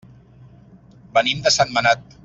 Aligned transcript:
Venim 1.19 1.45
de 1.49 1.53
Sentmenat. 1.59 2.15